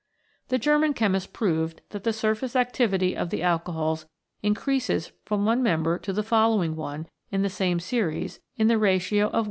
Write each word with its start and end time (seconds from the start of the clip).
The 0.47 0.57
German 0.57 0.95
chemist 0.95 1.31
proved 1.31 1.81
that 1.89 2.03
the 2.03 2.11
surface 2.11 2.55
activity 2.55 3.15
of 3.15 3.29
the 3.29 3.43
alcohols 3.43 4.07
increases 4.41 5.11
from 5.25 5.45
one 5.45 5.61
member 5.61 5.99
to 5.99 6.11
the 6.11 6.23
following 6.23 6.75
one 6.75 7.05
in 7.29 7.43
the 7.43 7.51
same 7.51 7.79
series 7.79 8.39
in 8.57 8.65
the 8.67 8.79
ratio 8.79 9.29
1:3. 9.29 9.39